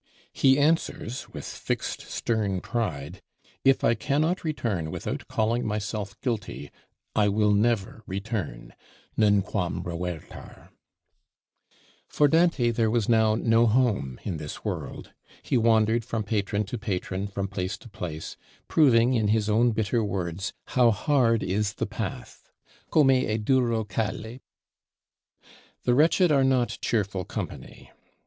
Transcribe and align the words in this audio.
He 0.33 0.57
answers, 0.57 1.29
with 1.29 1.45
fixed 1.45 2.01
stern 2.01 2.59
pride: 2.59 3.21
"If 3.63 3.83
I 3.83 3.93
cannot 3.93 4.43
return 4.43 4.89
without 4.89 5.27
calling 5.27 5.63
myself 5.63 6.19
guilty, 6.21 6.71
I 7.15 7.29
will 7.29 7.51
never 7.51 8.01
return 8.07 8.73
(nunquam 9.15 9.83
revertar)." 9.83 10.69
For 12.07 12.27
Dante 12.27 12.71
there 12.71 12.89
was 12.89 13.07
now 13.07 13.35
no 13.35 13.67
home 13.67 14.19
in 14.23 14.37
this 14.37 14.65
world. 14.65 15.11
He 15.43 15.55
wandered 15.55 16.03
from 16.03 16.23
patron 16.23 16.63
to 16.63 16.79
patron, 16.79 17.27
from 17.27 17.47
place 17.47 17.77
to 17.77 17.87
place; 17.87 18.37
proving, 18.67 19.13
in 19.13 19.27
his 19.27 19.51
own 19.51 19.69
bitter 19.69 20.03
words, 20.03 20.51
"How 20.69 20.89
hard 20.89 21.43
is 21.43 21.73
the 21.73 21.85
path 21.85 22.49
(Come 22.91 23.09
è 23.09 23.37
duro 23.37 23.83
calle)." 23.83 24.39
The 25.83 25.93
wretched 25.93 26.31
are 26.31 26.43
not 26.43 26.79
cheerful 26.81 27.23
company. 27.23 27.91